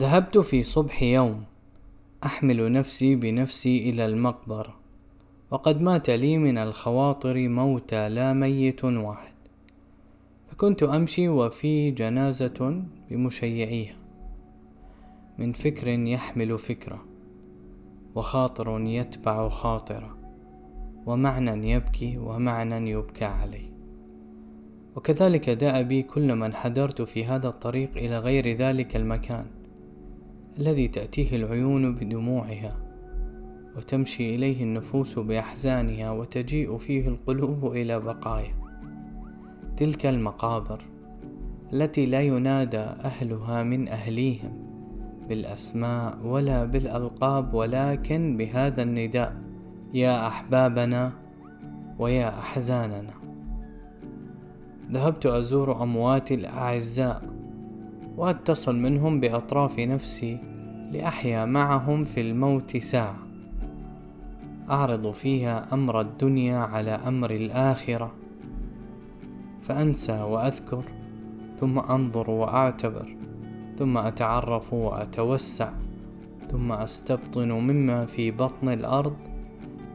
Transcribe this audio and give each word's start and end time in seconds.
ذهبت 0.00 0.38
في 0.38 0.62
صبح 0.62 1.02
يوم 1.02 1.44
أحمل 2.24 2.72
نفسي 2.72 3.16
بنفسي 3.16 3.90
إلى 3.90 4.06
المقبره 4.06 4.76
وقد 5.50 5.82
مات 5.82 6.10
لي 6.10 6.38
من 6.38 6.58
الخواطر 6.58 7.48
موتى 7.48 8.08
لا 8.08 8.32
ميت 8.32 8.84
واحد. 8.84 9.34
فكنت 10.50 10.82
أمشي 10.82 11.28
وفي 11.28 11.90
جنازة 11.90 12.82
بمشيعيها. 13.10 13.96
من 15.38 15.52
فكر 15.52 15.88
يحمل 15.88 16.58
فكرة 16.58 17.04
وخاطر 18.14 18.80
يتبع 18.80 19.48
خاطرة 19.48 20.16
ومعنى 21.06 21.70
يبكي 21.70 22.18
ومعنى 22.18 22.90
يبكى 22.90 23.24
عليه 23.24 23.70
وكذلك 24.96 25.50
داء 25.50 25.82
بي 25.82 26.02
كل 26.02 26.34
من 26.34 26.54
حضرت 26.54 27.02
في 27.02 27.24
هذا 27.24 27.48
الطريق 27.48 27.90
إلى 27.96 28.18
غير 28.18 28.56
ذلك 28.56 28.96
المكان. 28.96 29.59
الذي 30.58 30.88
تأتيه 30.88 31.36
العيون 31.36 31.94
بدموعها 31.94 32.76
وتمشي 33.76 34.34
إليه 34.34 34.62
النفوس 34.62 35.18
بأحزانها 35.18 36.10
وتجيء 36.10 36.78
فيه 36.78 37.08
القلوب 37.08 37.66
إلى 37.72 38.00
بقايا. 38.00 38.54
تلك 39.76 40.06
المقابر 40.06 40.82
التي 41.72 42.06
لا 42.06 42.20
ينادى 42.20 42.78
أهلها 42.78 43.62
من 43.62 43.88
أهليهم 43.88 44.52
بالأسماء 45.28 46.18
ولا 46.26 46.64
بالألقاب 46.64 47.54
ولكن 47.54 48.36
بهذا 48.36 48.82
النداء 48.82 49.36
يا 49.94 50.26
أحبابنا 50.26 51.12
ويا 51.98 52.38
أحزاننا. 52.38 53.14
ذهبت 54.92 55.26
أزور 55.26 55.82
أمواتي 55.82 56.34
الأعزاء 56.34 57.39
وأتصل 58.20 58.76
منهم 58.76 59.20
بأطراف 59.20 59.78
نفسي 59.78 60.38
لأحيا 60.92 61.44
معهم 61.44 62.04
في 62.04 62.20
الموت 62.20 62.76
ساعة. 62.76 63.16
أعرض 64.70 65.10
فيها 65.10 65.66
أمر 65.72 66.00
الدنيا 66.00 66.58
على 66.58 66.90
أمر 66.90 67.30
الآخرة. 67.30 68.12
فأنسى 69.62 70.22
وأذكر 70.22 70.84
ثم 71.56 71.78
أنظر 71.78 72.30
وأعتبر 72.30 73.16
ثم 73.76 73.98
أتعرف 73.98 74.72
وأتوسع 74.72 75.70
ثم 76.50 76.72
أستبطن 76.72 77.48
مما 77.52 78.06
في 78.06 78.30
بطن 78.30 78.68
الأرض 78.68 79.16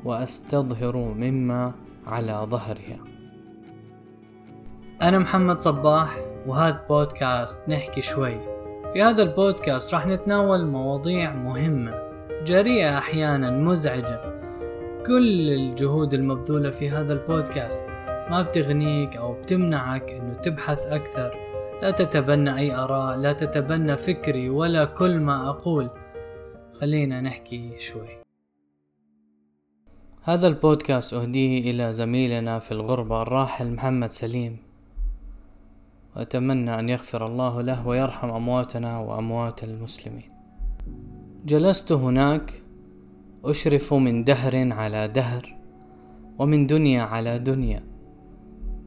وأستظهر 0.06 0.98
مما 0.98 1.74
على 2.08 2.48
ظهرها. 2.50 3.00
أنا 5.02 5.20
محمد 5.20 5.60
صباح. 5.60 6.35
وهذا 6.48 6.86
بودكاست 6.90 7.70
نحكي 7.70 8.02
شوي. 8.02 8.40
في 8.94 9.04
هذا 9.04 9.24
البودكاست 9.24 9.94
راح 9.94 10.08
نتناول 10.08 10.66
مواضيع 10.66 11.34
مهمة 11.34 11.94
جريئة 12.44 12.98
أحيانا 12.98 13.52
مزعجة. 13.52 14.36
كل 15.06 15.50
الجهود 15.50 16.14
المبذولة 16.14 16.70
في 16.70 16.90
هذا 16.90 17.14
البودكاست 17.14 17.86
ما 18.30 18.42
بتغنيك 18.42 19.18
أو 19.18 19.34
بتمنعك 19.34 20.12
أنه 20.12 20.34
تبحث 20.34 20.86
أكثر. 20.86 21.38
لا 21.82 21.92
تتبنى 21.92 22.58
أي 22.58 22.76
آراء 22.76 23.18
لا 23.18 23.34
تتبنى 23.34 23.98
فكري 23.98 24.50
ولا 24.50 24.86
كل 24.86 25.20
ما 25.20 25.50
أقول. 25.50 25.90
خلينا 26.82 27.22
نحكي 27.22 27.78
شوي. 27.78 28.10
هذا 30.22 30.48
البودكاست 30.48 31.14
أهديه 31.14 31.72
إلى 31.72 31.94
زميلنا 31.94 32.60
في 32.60 32.72
الغربة 32.72 33.22
الراحل 33.22 33.72
محمد 33.72 34.12
سليم. 34.12 34.65
وأتمنى 36.16 36.80
أن 36.80 36.90
يغفر 36.90 37.28
الله 37.28 37.62
له 37.62 37.88
ويرحم 37.88 38.30
أمواتنا 38.30 39.00
وأموات 39.00 39.64
المسلمين. 39.64 40.32
جلست 41.46 41.92
هناك 41.92 42.62
أشرف 43.46 43.94
من 43.94 44.24
دهر 44.24 44.74
على 44.74 45.08
دهر 45.08 45.56
ومن 46.40 46.68
دنيا 46.68 47.02
على 47.02 47.40
دنيا 47.40 47.84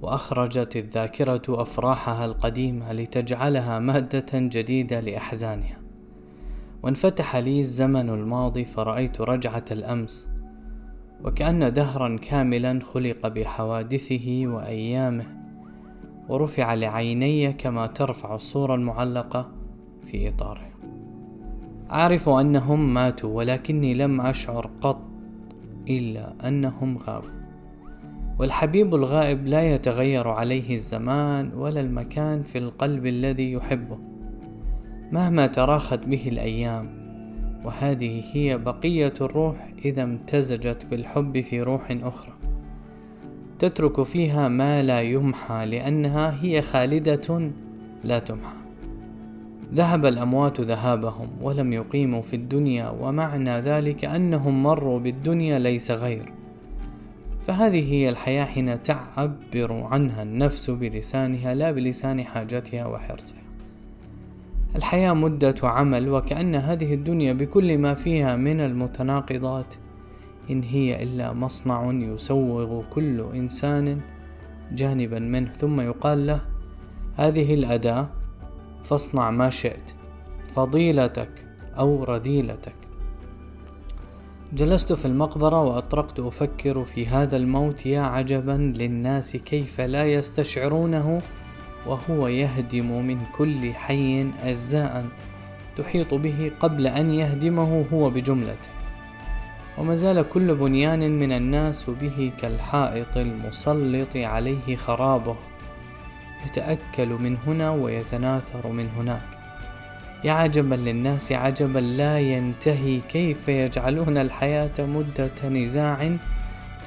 وأخرجت 0.02 0.76
الذاكرة 0.76 1.42
أفراحها 1.48 2.24
القديمة 2.24 2.92
لتجعلها 2.92 3.78
مادة 3.78 4.26
جديدة 4.34 5.00
لأحزانها. 5.00 5.78
وانفتح 6.82 7.36
لي 7.36 7.60
الزمن 7.60 8.10
الماضي 8.10 8.64
فرأيت 8.64 9.20
رجعة 9.20 9.64
الأمس 9.70 10.28
وكأن 11.24 11.72
دهرا 11.72 12.16
كاملا 12.16 12.80
خلق 12.80 13.28
بحوادثه 13.28 14.42
وأيامه 14.46 15.47
ورفع 16.28 16.74
لعيني 16.74 17.52
كما 17.52 17.86
ترفع 17.86 18.34
الصورة 18.34 18.74
المعلقة 18.74 19.52
في 20.04 20.28
إطارها. 20.28 20.68
أعرف 21.90 22.28
أنهم 22.28 22.94
ماتوا 22.94 23.36
ولكني 23.36 23.94
لم 23.94 24.20
أشعر 24.20 24.70
قط 24.80 25.00
إلا 25.88 26.48
أنهم 26.48 26.98
غابوا. 26.98 27.38
والحبيب 28.38 28.94
الغائب 28.94 29.46
لا 29.46 29.74
يتغير 29.74 30.28
عليه 30.28 30.74
الزمان 30.74 31.52
ولا 31.54 31.80
المكان 31.80 32.42
في 32.42 32.58
القلب 32.58 33.06
الذي 33.06 33.52
يحبه. 33.52 33.98
مهما 35.12 35.46
تراخت 35.46 35.98
به 35.98 36.28
الأيام 36.28 36.98
وهذه 37.64 38.22
هي 38.32 38.58
بقية 38.58 39.14
الروح 39.20 39.72
إذا 39.84 40.02
امتزجت 40.02 40.86
بالحب 40.86 41.40
في 41.40 41.62
روح 41.62 41.96
أخرى. 42.02 42.37
تترك 43.58 44.02
فيها 44.02 44.48
ما 44.48 44.82
لا 44.82 45.02
يمحى 45.02 45.66
لأنها 45.66 46.38
هي 46.42 46.62
خالدة 46.62 47.50
لا 48.04 48.18
تمحى. 48.18 48.56
ذهب 49.74 50.06
الأموات 50.06 50.60
ذهابهم 50.60 51.28
ولم 51.42 51.72
يقيموا 51.72 52.22
في 52.22 52.36
الدنيا 52.36 52.88
ومعنى 52.88 53.60
ذلك 53.60 54.04
أنهم 54.04 54.62
مروا 54.62 54.98
بالدنيا 54.98 55.58
ليس 55.58 55.90
غير. 55.90 56.32
فهذه 57.46 57.92
هي 57.92 58.08
الحياة 58.08 58.44
حين 58.44 58.82
تعبر 58.82 59.72
عنها 59.72 60.22
النفس 60.22 60.70
بلسانها 60.70 61.54
لا 61.54 61.70
بلسان 61.70 62.24
حاجتها 62.24 62.86
وحرصها. 62.86 63.42
الحياة 64.76 65.12
مدة 65.12 65.54
عمل 65.62 66.08
وكأن 66.08 66.54
هذه 66.54 66.94
الدنيا 66.94 67.32
بكل 67.32 67.78
ما 67.78 67.94
فيها 67.94 68.36
من 68.36 68.60
المتناقضات 68.60 69.74
إن 70.50 70.62
هي 70.62 71.02
إلا 71.02 71.32
مصنع 71.32 71.92
يسوغ 71.92 72.82
كل 72.90 73.20
إنسان 73.34 74.00
جانبا 74.72 75.18
منه. 75.18 75.52
ثم 75.52 75.80
يقال 75.80 76.26
له 76.26 76.40
هذه 77.16 77.54
الأداة 77.54 78.08
فاصنع 78.82 79.30
ما 79.30 79.50
شئت 79.50 79.94
فضيلتك 80.54 81.30
أو 81.78 82.04
رذيلتك. 82.04 82.74
جلست 84.52 84.92
في 84.92 85.04
المقبرة 85.04 85.62
وأطرقت 85.62 86.20
أفكر 86.20 86.84
في 86.84 87.06
هذا 87.06 87.36
الموت 87.36 87.86
يا 87.86 88.00
عجبا 88.00 88.72
للناس 88.76 89.36
كيف 89.36 89.80
لا 89.80 90.12
يستشعرونه 90.12 91.22
وهو 91.86 92.28
يهدم 92.28 93.06
من 93.06 93.18
كل 93.36 93.72
حي 93.72 94.30
أجزاء 94.42 95.06
تحيط 95.76 96.14
به 96.14 96.50
قبل 96.60 96.86
أن 96.86 97.10
يهدمه 97.10 97.86
هو 97.92 98.10
بجملته. 98.10 98.77
وما 99.78 99.94
زال 99.94 100.28
كل 100.28 100.54
بنيان 100.54 101.18
من 101.18 101.32
الناس 101.32 101.90
به 101.90 102.32
كالحائط 102.40 103.16
المسلط 103.16 104.16
عليه 104.16 104.76
خرابه 104.76 105.36
يتأكل 106.46 107.08
من 107.08 107.36
هنا 107.46 107.70
ويتناثر 107.70 108.68
من 108.68 108.88
هناك. 108.96 109.22
يا 110.24 110.32
عجبا 110.32 110.74
للناس 110.74 111.32
عجبا 111.32 111.78
لا 111.78 112.18
ينتهي 112.18 113.00
كيف 113.00 113.48
يجعلون 113.48 114.18
الحياة 114.18 114.72
مدة 114.78 115.48
نزاع 115.48 116.16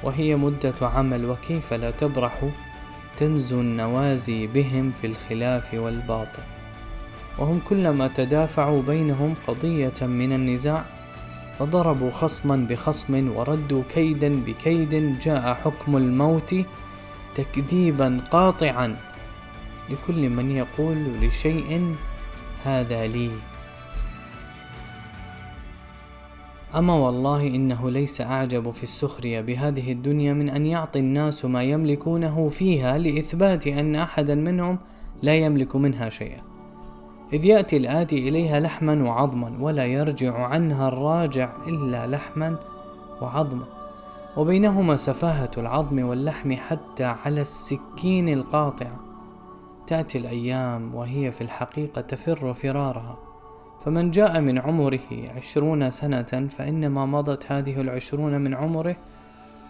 وهي 0.02 0.36
مدة 0.36 0.74
عمل 0.82 1.24
وكيف 1.24 1.72
لا 1.72 1.90
تبرح 1.90 2.48
تنزو 3.16 3.60
النوازي 3.60 4.46
بهم 4.46 4.90
في 4.90 5.06
الخلاف 5.06 5.74
والباطل. 5.74 6.42
وهم 7.38 7.60
كلما 7.68 8.08
تدافعوا 8.08 8.82
بينهم 8.82 9.34
قضية 9.46 10.06
من 10.06 10.32
النزاع 10.32 10.84
فضربوا 11.58 12.10
خصما 12.10 12.56
بخصم 12.70 13.36
وردوا 13.36 13.82
كيدا 13.88 14.42
بكيد 14.46 15.18
جاء 15.18 15.54
حكم 15.54 15.96
الموت 15.96 16.54
تكذيبا 17.34 18.20
قاطعا 18.30 18.96
لكل 19.90 20.30
من 20.30 20.50
يقول 20.50 20.96
لشيء 21.20 21.94
هذا 22.64 23.06
لي. 23.06 23.30
أما 26.74 26.94
والله 26.94 27.46
إنه 27.46 27.90
ليس 27.90 28.20
أعجب 28.20 28.70
في 28.70 28.82
السخرية 28.82 29.40
بهذه 29.40 29.92
الدنيا 29.92 30.32
من 30.32 30.48
أن 30.48 30.66
يعطي 30.66 30.98
الناس 30.98 31.44
ما 31.44 31.62
يملكونه 31.62 32.48
فيها 32.48 32.98
لإثبات 32.98 33.66
أن 33.66 33.96
أحدا 33.96 34.34
منهم 34.34 34.78
لا 35.22 35.34
يملك 35.36 35.76
منها 35.76 36.08
شيئا. 36.08 36.51
إذ 37.32 37.44
يأتي 37.44 37.76
الآتي 37.76 38.28
إليها 38.28 38.60
لحما 38.60 39.02
وعظما 39.02 39.52
ولا 39.60 39.86
يرجع 39.86 40.46
عنها 40.46 40.88
الراجع 40.88 41.52
إلا 41.66 42.06
لحما 42.06 42.56
وعظما. 43.22 43.64
وبينهما 44.36 44.96
سفاهة 44.96 45.50
العظم 45.58 46.04
واللحم 46.04 46.52
حتى 46.52 47.04
على 47.04 47.40
السكين 47.40 48.28
القاطعة. 48.28 49.00
تأتي 49.86 50.18
الأيام 50.18 50.94
وهي 50.94 51.32
في 51.32 51.40
الحقيقة 51.40 52.00
تفر 52.00 52.54
فرارها. 52.54 53.18
فمن 53.84 54.10
جاء 54.10 54.40
من 54.40 54.58
عمره 54.58 55.30
عشرون 55.36 55.90
سنة 55.90 56.48
فإنما 56.50 57.06
مضت 57.06 57.52
هذه 57.52 57.80
العشرون 57.80 58.40
من 58.40 58.54
عمره. 58.54 58.96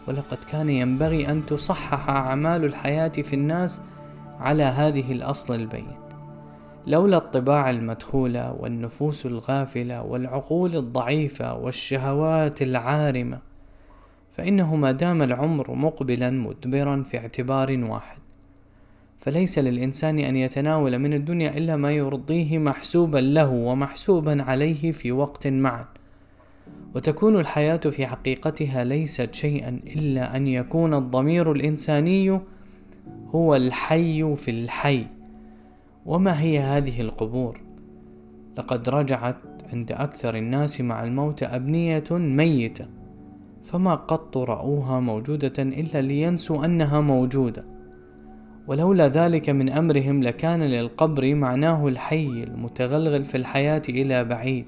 ولقد 0.09 0.39
كان 0.51 0.71
ينبغي 0.71 1.29
أن 1.29 1.47
تصحح 1.47 2.09
أعمال 2.09 2.65
الحياة 2.65 3.09
في 3.09 3.37
الناس 3.37 3.83
على 4.41 4.63
هذه 4.63 5.13
الأصل 5.13 5.55
البين. 5.55 6.02
لولا 6.87 7.17
الطباع 7.17 7.71
المدخولة 7.71 8.53
والنفوس 8.61 9.27
الغافلة 9.27 10.03
والعقول 10.03 10.77
الضعيفة 10.77 11.55
والشهوات 11.55 12.63
العارمة 12.63 13.39
فإنه 14.31 14.77
ما 14.77 14.93
دام 14.93 15.23
العمر 15.23 15.75
مقبلا 15.75 16.31
مدبرا 16.31 17.03
في 17.03 17.19
اعتبار 17.19 17.85
واحد. 17.85 18.19
فليس 19.19 19.59
للإنسان 19.59 20.19
أن 20.19 20.37
يتناول 20.37 20.99
من 20.99 21.15
الدنيا 21.15 21.57
إلا 21.59 21.77
ما 21.77 21.93
يرضيه 21.93 22.59
محسوبا 22.59 23.19
له 23.19 23.51
ومحسوبا 23.51 24.43
عليه 24.43 24.93
في 24.93 25.13
وقت 25.13 25.47
معا. 25.47 25.85
وتكون 26.95 27.41
الحياة 27.41 27.77
في 27.77 28.07
حقيقتها 28.07 28.85
ليست 28.85 29.35
شيئا 29.35 29.81
إلا 29.87 30.37
أن 30.37 30.47
يكون 30.47 30.95
الضمير 30.95 31.53
الإنساني 31.53 32.41
هو 33.35 33.57
الحي 33.57 34.37
في 34.37 34.51
الحي. 34.51 35.07
وما 36.07 36.41
هي 36.41 36.61
هذه 36.61 37.01
القبور؟ 37.01 37.61
لقد 38.59 38.89
رجعت 38.89 39.37
عند 39.73 39.93
أكثر 39.93 40.37
الناس 40.37 40.81
مع 40.81 41.05
الموت 41.05 41.43
أبنية 41.43 42.05
ميتة 42.11 42.87
فما 43.65 43.95
قط 43.95 44.37
رأوها 44.37 45.01
موجودة 45.01 45.63
إلا 45.63 46.01
لينسوا 46.03 46.65
أنها 46.65 47.01
موجودة. 47.01 47.65
ولولا 48.67 49.09
ذلك 49.09 49.51
من 49.51 49.69
أمرهم 49.69 50.23
لكان 50.23 50.63
للقبر 50.63 51.35
معناه 51.35 51.89
الحي 51.89 52.43
المتغلغل 52.43 53.25
في 53.25 53.37
الحياة 53.37 53.83
إلى 53.89 54.25
بعيد. 54.25 54.67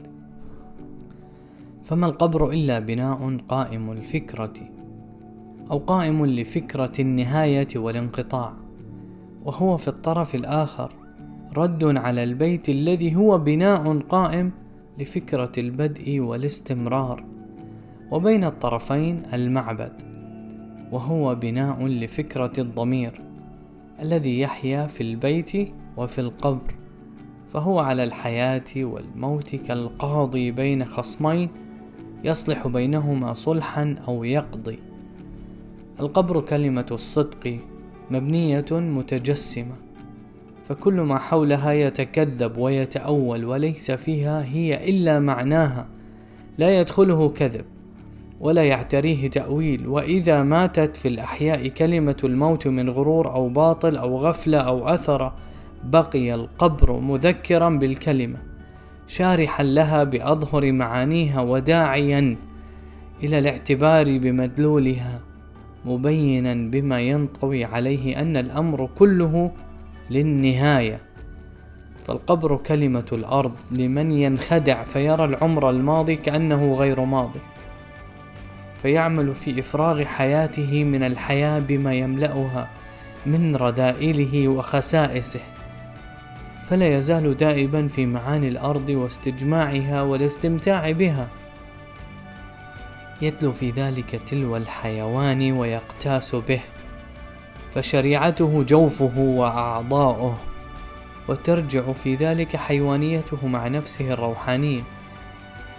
فما 1.85 2.07
القبر 2.07 2.51
إلا 2.51 2.79
بناء 2.79 3.37
قائم 3.49 3.93
الفكرة 3.93 4.53
أو 5.71 5.79
قائم 5.79 6.27
لفكرة 6.27 6.93
النهاية 6.99 7.69
والانقطاع 7.77 8.53
وهو 9.45 9.77
في 9.77 9.89
الطرف 9.89 10.35
الآخر 10.35 11.04
رد 11.57 11.97
على 11.97 12.25
البيت 12.25 12.69
الذي 12.69 13.17
هو 13.17 13.39
بناء 13.39 13.99
قائم 13.99 14.51
لفكرة 14.99 15.53
البدء 15.59 16.21
والاستمرار 16.21 17.25
وبين 18.11 18.45
الطرفين 18.45 19.23
المعبد 19.33 19.93
وهو 20.93 21.35
بناء 21.35 21.87
لفكرة 21.87 22.53
الضمير 22.59 23.21
الذي 24.03 24.41
يحيا 24.41 24.87
في 24.87 25.01
البيت 25.03 25.53
وفي 25.97 26.21
القبر 26.21 26.75
فهو 27.49 27.79
على 27.79 28.05
الحياة 28.05 28.65
والموت 28.77 29.57
كالقاضي 29.57 30.51
بين 30.51 30.85
خصمين 30.85 31.49
يصلح 32.25 32.67
بينهما 32.69 33.35
صلحا 33.35 33.97
أو 34.09 34.25
يقضي. 34.25 34.79
القبر 36.01 36.41
كلمة 36.41 36.87
الصدق 36.91 37.59
مبنية 38.11 38.67
متجسمة 38.73 39.75
فكل 40.69 40.95
ما 40.95 41.19
حولها 41.19 41.73
يتكذب 41.73 42.59
ويتأول 42.59 43.45
وليس 43.45 43.91
فيها 43.91 44.45
هي 44.45 44.89
إلا 44.91 45.21
معناها. 45.21 45.87
لا 46.59 46.81
يدخله 46.81 47.29
كذب 47.29 47.65
ولا 48.41 48.65
يعتريه 48.65 49.31
تأويل. 49.31 49.87
وإذا 49.87 50.43
ماتت 50.43 50.97
في 50.97 51.09
الأحياء 51.09 51.69
كلمة 51.69 52.17
الموت 52.25 52.67
من 52.67 52.91
غرور 52.91 53.35
أو 53.35 53.49
باطل 53.49 53.97
أو 53.97 54.19
غفلة 54.19 54.59
أو 54.59 54.89
أثر 54.89 55.33
بقي 55.85 56.35
القبر 56.35 57.01
مذكرا 57.01 57.69
بالكلمة 57.69 58.39
شارحا 59.07 59.65
لها 59.65 60.05
بأظهر 60.05 60.73
معانيها 60.73 61.41
وداعيا 61.41 62.37
إلى 63.23 63.39
الاعتبار 63.39 64.19
بمدلولها 64.19 65.21
مبينا 65.85 66.55
بما 66.71 67.01
ينطوي 67.01 67.65
عليه 67.65 68.21
أن 68.21 68.37
الأمر 68.37 68.89
كله 68.99 69.53
للنهاية. 70.11 70.99
فالقبر 72.07 72.57
كلمة 72.57 73.07
الأرض 73.13 73.53
لمن 73.71 74.13
ينخدع 74.13 74.83
فيرى 74.83 75.25
العمر 75.25 75.71
الماضي 75.71 76.17
كأنه 76.17 76.75
غير 76.75 77.05
ماضي 77.05 77.41
فيعمل 78.85 79.35
في 79.35 79.61
إفراغ 79.61 80.05
حياته 80.05 80.85
من 80.85 81.05
الحياة 81.05 81.59
بما 81.59 81.95
يملأها 81.95 82.69
من 83.27 83.57
رذائله 83.57 84.49
وخسائسه. 84.49 85.41
فلا 86.69 86.97
يزال 86.97 87.37
دائبا 87.37 87.89
في 87.89 88.07
معاني 88.07 88.49
الأرض 88.49 88.91
واستجماعها 88.91 90.03
والاستمتاع 90.03 90.91
بها. 90.91 91.29
يتلو 93.23 93.53
في 93.53 93.71
ذلك 93.71 94.21
تلو 94.27 94.57
الحيوان 94.57 95.53
ويقتاس 95.53 96.35
به. 96.35 96.61
فشريعته 97.75 98.63
جوفه 98.63 99.19
وأعضاؤه 99.19 100.39
وترجع 101.29 101.93
في 101.93 102.15
ذلك 102.15 102.57
حيوانيته 102.57 103.47
مع 103.47 103.69
نفسه 103.69 104.13
الروحانية 104.13 104.83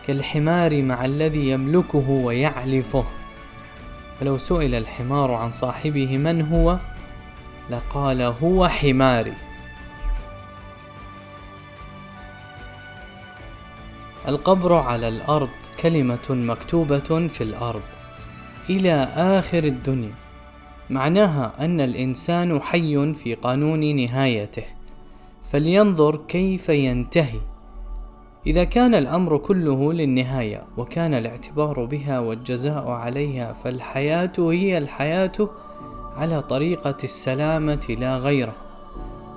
كالحمار 0.08 0.82
مع 0.82 1.06
الذي 1.06 1.50
يملكه 1.50 2.10
ويعلفه. 2.10 3.06
فلو 4.20 4.38
سئل 4.38 4.76
الحمار 4.76 5.32
عن 5.32 5.52
صاحبه 5.52 6.18
من 6.18 6.42
هو 6.42 6.80
لقال 7.70 8.22
هو 8.22 8.68
حماري. 8.68 9.34
القبر 14.28 14.74
على 14.74 15.08
الأرض 15.08 15.50
كلمة 15.80 16.30
مكتوبة 16.30 17.28
في 17.28 17.42
الأرض 17.42 17.82
إلى 18.70 18.94
آخر 19.16 19.64
الدنيا. 19.64 20.25
معناها 20.90 21.54
أن 21.60 21.82
الإنسان 21.82 22.62
حي 22.62 23.14
في 23.14 23.34
قانون 23.36 23.96
نهايته 23.96 24.64
فلينظر 25.44 26.16
كيف 26.16 26.70
ينتهي. 26.70 27.40
إذا 28.48 28.64
كان 28.64 28.96
الأمر 28.96 29.38
كله 29.38 29.94
للنهاية 29.94 30.64
وكان 30.78 31.14
الاعتبار 31.14 31.86
بها 31.86 32.20
والجزاء 32.20 32.88
عليها 32.88 33.54
فالحياة 33.54 34.32
هي 34.38 34.78
الحياة 34.78 35.50
على 36.18 36.42
طريقة 36.42 36.98
السلامة 37.04 37.96
لا 38.00 38.18
غيره. 38.18 38.56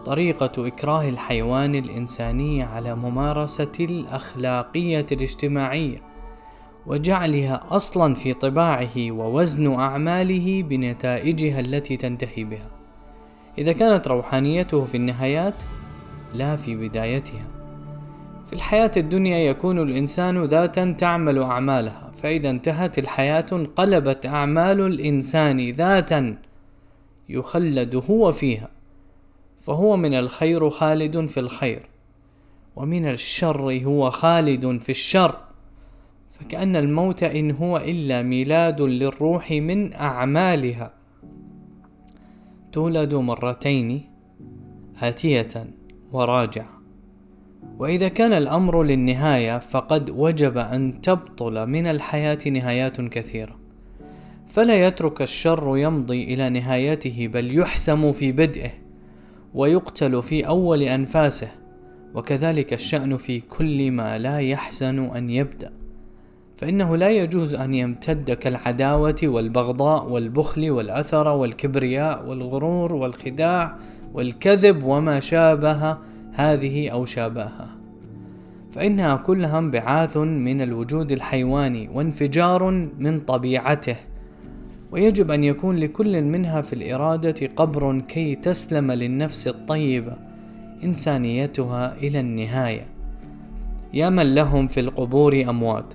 طريقة 0.07 0.67
إكراه 0.67 1.09
الحيوان 1.09 1.75
الإنساني 1.75 2.63
على 2.63 2.95
ممارسة 2.95 3.73
الأخلاقية 3.81 5.07
الاجتماعية. 5.13 6.08
وجعلها 6.89 7.63
أصلا 7.71 8.15
في 8.15 8.35
طباعه 8.35 9.11
ووزن 9.11 9.75
أعماله 9.75 10.63
بنتائجها 10.63 11.61
التي 11.61 11.97
تنتهي 11.97 12.45
بها. 12.45 12.69
إذا 13.59 13.73
كانت 13.73 14.09
روحانيته 14.09 14.85
في 14.85 14.97
النهايات 14.97 15.55
لا 16.35 16.57
في 16.57 16.77
بدايتها. 16.77 17.47
في 18.47 18.53
الحياة 18.53 18.91
الدنيا 18.97 19.39
يكون 19.39 19.79
الإنسان 19.79 20.45
ذاتا 20.45 20.95
تعمل 20.99 21.39
أعمالها 21.39 22.11
فإذا 22.23 22.51
انتهت 22.51 22.99
الحياة 22.99 23.47
انقلبت 23.53 24.27
أعمال 24.27 24.81
الإنسان 24.81 25.71
ذاتا 25.71 26.37
يخلد 27.29 28.03
هو 28.11 28.33
فيها 28.33 28.69
فهو 29.61 29.97
من 29.97 30.15
الخير 30.15 30.71
خالد 30.71 31.27
في 31.27 31.41
الخير 31.41 31.89
ومن 32.77 33.09
الشر 33.09 33.81
هو 33.85 34.11
خالد 34.11 34.81
في 34.81 34.89
الشر. 34.89 35.48
فكأن 36.41 36.77
الموت 36.77 37.23
إن 37.23 37.51
هو 37.51 37.77
إلا 37.77 38.23
ميلاد 38.23 38.81
للروح 38.81 39.51
من 39.51 39.95
أعمالها. 39.95 40.93
تولد 42.73 43.15
مرتين 43.15 44.05
آتية 45.03 45.49
وراجعة 46.13 46.79
وإذا 47.79 48.09
كان 48.09 48.33
الأمر 48.33 48.83
للنهاية 48.83 49.59
فقد 49.59 50.11
وجب 50.11 50.59
أن 50.59 51.01
تبطل 51.01 51.67
من 51.67 51.87
الحياة 51.87 52.39
نهايات 52.47 53.01
كثيرة. 53.01 53.59
فلا 54.47 54.87
يترك 54.87 55.23
الشر 55.23 55.77
يمضي 55.77 56.25
إلى 56.25 56.51
نهايته 56.51 57.29
بل 57.33 57.59
يحسم 57.59 58.13
في 58.13 58.33
بدئه 58.33 58.71
ويقتل 59.55 60.23
في 60.23 60.47
أول 60.47 60.83
أنفاسه. 60.83 61.49
وكذلك 62.15 62.73
الشأن 62.73 63.17
في 63.17 63.41
كل 63.41 63.91
ما 63.91 64.19
لا 64.19 64.39
يحسن 64.41 64.99
أن 64.99 65.31
يبدأ. 65.31 65.88
فإنه 66.59 66.97
لا 66.97 67.11
يجوز 67.11 67.55
أن 67.55 67.75
يمتد 67.75 68.31
كالعداوة 68.31 69.17
والبغضاء 69.23 70.09
والبخل 70.09 70.71
والأثر 70.71 71.29
والكبرياء 71.29 72.29
والغرور 72.29 72.93
والخداع 72.93 73.77
والكذب 74.15 74.85
وما 74.85 75.21
شابه 75.21 75.99
هذه 76.33 76.89
أو 76.89 77.05
شابهها. 77.05 77.69
فإنها 78.71 79.17
كلها 79.17 79.59
انبعاث 79.59 80.17
من 80.17 80.61
الوجود 80.63 81.13
الحيواني 81.13 81.89
وانفجار 81.95 82.71
من 82.99 83.21
طبيعته. 83.21 83.97
ويجب 84.93 85.31
أن 85.31 85.45
يكون 85.45 85.77
لكل 85.77 86.23
منها 86.23 86.63
في 86.63 86.73
الإرادة 86.73 87.47
قبر 87.57 88.01
كي 88.01 88.35
تسلم 88.35 88.93
للنفس 88.93 89.49
الطيبة 89.49 90.17
إنسانيتها 90.85 91.95
إلى 91.97 92.21
النهاية. 92.21 92.87
يا 93.95 94.11
من 94.11 94.35
لهم 94.35 94.67
في 94.67 94.81
القبور 94.81 95.45
أموات. 95.49 95.95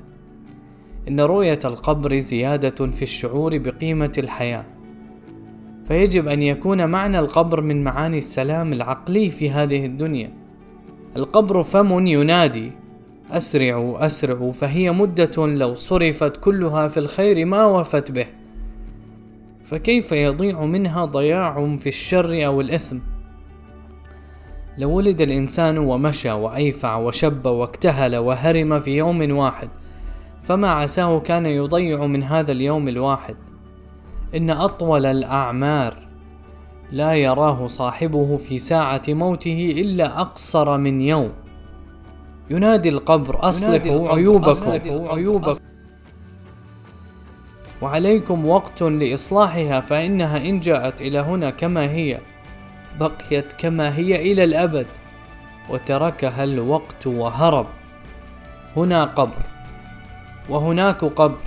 إن 1.08 1.22
رؤية 1.22 1.60
القبر 1.66 2.20
زيادة 2.20 2.92
في 2.92 3.02
الشعور 3.02 3.58
بقيمة 3.58 4.12
الحياة. 4.18 4.66
فيجب 5.88 6.28
أن 6.28 6.42
يكون 6.42 6.86
معنى 6.90 7.20
القبر 7.20 7.62
من 7.62 7.84
معاني 7.84 8.18
السلام 8.18 8.74
العقلي 8.74 9.30
في 9.30 9.50
هذه 9.50 9.86
الدنيا. 9.86 10.32
القبر 11.18 11.64
فم 11.64 12.08
ينادي 12.08 12.72
أسرعوا 13.32 14.06
أسرعوا 14.06 14.52
فهي 14.52 14.92
مدة 14.92 15.48
لو 15.48 15.74
صرفت 15.76 16.38
كلها 16.38 16.88
في 16.88 16.98
الخير 17.00 17.46
ما 17.46 17.66
وفت 17.66 18.12
به. 18.12 18.26
فكيف 19.64 20.12
يضيع 20.12 20.66
منها 20.66 21.06
ضياع 21.06 21.76
في 21.78 21.90
الشر 21.90 22.46
أو 22.46 22.62
الإثم؟ 22.62 22.98
لو 24.78 24.92
ولد 24.92 25.22
الإنسان 25.22 25.78
ومشى 25.78 26.32
وأيفع 26.32 26.98
وشب 26.98 27.46
واكتهل 27.46 28.16
وهرم 28.16 28.80
في 28.80 28.98
يوم 28.98 29.38
واحد. 29.38 29.70
فما 30.44 30.72
عساه 30.72 31.20
كان 31.20 31.46
يضيع 31.46 32.06
من 32.06 32.24
هذا 32.24 32.52
اليوم 32.52 32.88
الواحد. 32.88 33.36
إن 34.36 34.50
أطول 34.50 35.06
الأعمار 35.06 36.08
لا 36.92 37.14
يراه 37.14 37.68
صاحبه 37.68 38.38
في 38.38 38.60
ساعة 38.60 39.02
موته 39.08 39.74
إلا 39.78 40.22
أقصر 40.22 40.78
من 40.78 41.02
يوم. 41.02 41.32
ينادي 42.50 42.90
القبر 42.90 43.48
أصلحوا 43.50 44.10
عيوبكم. 44.10 44.72
عيوبكم. 44.90 45.60
وعليكم 47.82 48.48
وقت 48.48 48.84
لإصلاحها 48.84 49.80
فإنها 49.80 50.50
إن 50.50 50.60
جاءت 50.60 51.02
إلى 51.02 51.20
هنا 51.20 51.50
كما 51.50 51.84
هي 51.84 52.20
بقيت 53.00 53.54
كما 53.54 53.96
هي 53.98 54.32
إلى 54.32 54.44
الأبد 54.44 54.88
وتركها 55.70 56.44
الوقت 56.44 57.08
وهرب. 57.08 57.68
هنا 58.78 59.04
قبر. 59.04 59.53
وهناك 60.50 61.06
قبر 61.06 61.38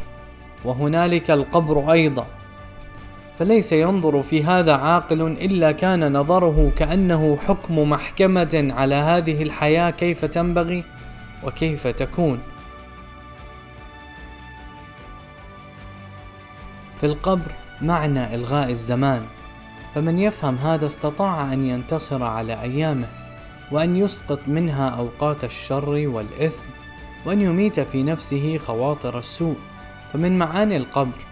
وهنالك 0.64 1.30
القبر 1.30 1.92
أيضا. 1.92 2.26
فليس 3.38 3.72
ينظر 3.72 4.22
في 4.22 4.44
هذا 4.44 4.76
عاقل 4.76 5.22
إلا 5.22 5.72
كان 5.72 6.12
نظره 6.12 6.72
كأنه 6.76 7.38
حكم 7.48 7.90
محكمة 7.90 8.68
على 8.76 8.94
هذه 8.94 9.42
الحياة 9.42 9.90
كيف 9.90 10.24
تنبغي 10.24 10.84
وكيف 11.44 11.86
تكون. 11.86 12.40
في 16.94 17.06
القبر 17.06 17.52
معنى 17.82 18.34
إلغاء 18.34 18.70
الزمان 18.70 19.22
فمن 19.94 20.18
يفهم 20.18 20.56
هذا 20.56 20.86
استطاع 20.86 21.52
أن 21.52 21.62
ينتصر 21.62 22.24
على 22.24 22.62
أيامه 22.62 23.08
وأن 23.72 23.96
يسقط 23.96 24.40
منها 24.46 24.88
أوقات 24.88 25.44
الشر 25.44 26.08
والإثم. 26.08 26.75
وأن 27.26 27.40
يميت 27.40 27.80
في 27.80 28.02
نفسه 28.02 28.58
خواطر 28.58 29.18
السوء 29.18 29.56
فمن 30.12 30.38
معاني 30.38 30.76
القبر 30.76 31.26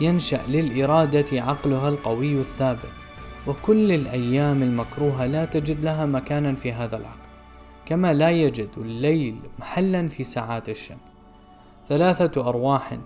ينشأ 0.00 0.40
للإرادة 0.48 1.42
عقلها 1.42 1.88
القوي 1.88 2.40
الثابت 2.40 2.90
وكل 3.46 3.92
الأيام 3.92 4.62
المكروهة 4.62 5.26
لا 5.26 5.44
تجد 5.44 5.84
لها 5.84 6.06
مكانا 6.06 6.54
في 6.54 6.72
هذا 6.72 6.96
العقل 6.96 7.26
كما 7.86 8.14
لا 8.14 8.30
يجد 8.30 8.68
الليل 8.76 9.36
محلا 9.58 10.08
في 10.08 10.24
ساعات 10.24 10.68
الشمس. 10.68 10.98
ثلاثة 11.88 12.48
أرواح 12.48 12.98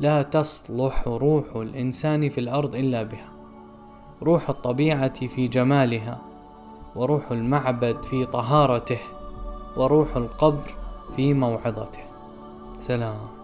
لا 0.00 0.22
تصلح 0.22 1.08
روح 1.08 1.56
الإنسان 1.56 2.28
في 2.28 2.40
الأرض 2.40 2.76
إلا 2.76 3.02
بها 3.02 3.28
روح 4.22 4.50
الطبيعة 4.50 5.26
في 5.26 5.48
جمالها 5.48 6.20
وروح 6.96 7.30
المعبد 7.30 8.02
في 8.02 8.26
طهارته 8.26 8.98
وروح 9.76 10.16
القبر 10.16 10.74
في 11.16 11.34
موعظته. 11.34 12.00
سلام. 12.78 13.37